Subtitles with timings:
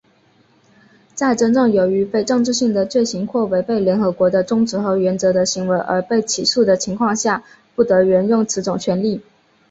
[1.13, 7.43] 在真正由于非政治性的罪行或违背联合国的宗旨和原则的行为而被起诉的情况下,
[7.75, 9.21] 不得援用此种权利。